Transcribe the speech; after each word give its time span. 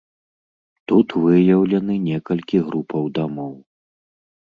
Тут 0.91 1.07
выяўлены 1.27 2.01
некалькі 2.09 2.65
групаў 2.71 3.03
дамоў. 3.23 3.53